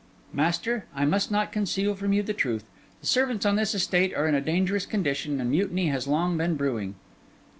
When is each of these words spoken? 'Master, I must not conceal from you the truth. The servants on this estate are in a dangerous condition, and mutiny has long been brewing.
'Master, 0.33 0.85
I 0.95 1.05
must 1.05 1.29
not 1.29 1.51
conceal 1.51 1.93
from 1.93 2.11
you 2.11 2.23
the 2.23 2.33
truth. 2.33 2.63
The 3.01 3.05
servants 3.05 3.45
on 3.45 3.55
this 3.55 3.75
estate 3.75 4.15
are 4.15 4.27
in 4.27 4.33
a 4.33 4.41
dangerous 4.41 4.87
condition, 4.87 5.39
and 5.39 5.51
mutiny 5.51 5.89
has 5.89 6.07
long 6.07 6.37
been 6.37 6.55
brewing. 6.55 6.95